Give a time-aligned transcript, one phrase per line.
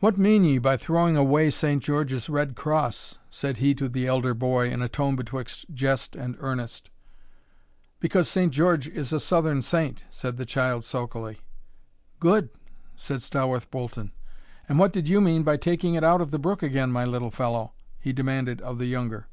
[0.00, 4.34] "What mean ye by throwing away Saint George's red cross?" said he to the elder
[4.34, 6.90] boy, in a tone betwixt jest and earnest.
[8.00, 11.42] "Because Saint George is a southern saint," said the child, sulkily.
[12.18, 12.50] "Good"
[12.96, 14.10] said Stawarth Bolton.
[14.68, 17.30] "And what did you mean by taking it out of the brook again, my little
[17.30, 19.28] fellow?" he demanded of the younger.